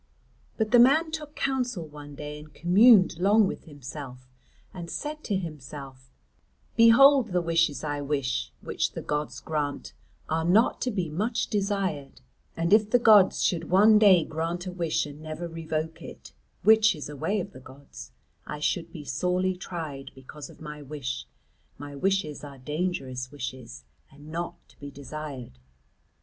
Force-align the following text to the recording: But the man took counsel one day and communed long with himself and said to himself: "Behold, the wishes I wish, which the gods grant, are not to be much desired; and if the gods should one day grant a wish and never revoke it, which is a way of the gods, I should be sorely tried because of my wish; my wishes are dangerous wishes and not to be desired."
But 0.57 0.71
the 0.71 0.79
man 0.79 1.11
took 1.11 1.35
counsel 1.35 1.87
one 1.87 2.15
day 2.15 2.39
and 2.39 2.51
communed 2.51 3.19
long 3.19 3.45
with 3.45 3.65
himself 3.65 4.27
and 4.73 4.89
said 4.89 5.23
to 5.25 5.35
himself: 5.37 6.09
"Behold, 6.75 7.27
the 7.27 7.39
wishes 7.41 7.83
I 7.83 8.01
wish, 8.01 8.51
which 8.61 8.93
the 8.93 9.03
gods 9.03 9.39
grant, 9.39 9.93
are 10.27 10.43
not 10.43 10.81
to 10.81 10.89
be 10.89 11.07
much 11.07 11.49
desired; 11.49 12.19
and 12.57 12.73
if 12.73 12.89
the 12.89 12.97
gods 12.97 13.43
should 13.43 13.69
one 13.69 13.99
day 13.99 14.23
grant 14.23 14.65
a 14.65 14.71
wish 14.71 15.05
and 15.05 15.21
never 15.21 15.47
revoke 15.47 16.01
it, 16.01 16.33
which 16.63 16.95
is 16.95 17.07
a 17.07 17.15
way 17.15 17.39
of 17.39 17.51
the 17.51 17.59
gods, 17.59 18.11
I 18.47 18.57
should 18.57 18.91
be 18.91 19.05
sorely 19.05 19.55
tried 19.55 20.09
because 20.15 20.49
of 20.49 20.59
my 20.59 20.81
wish; 20.81 21.27
my 21.77 21.95
wishes 21.95 22.43
are 22.43 22.57
dangerous 22.57 23.31
wishes 23.31 23.83
and 24.11 24.29
not 24.31 24.55
to 24.69 24.79
be 24.79 24.89
desired." 24.89 25.59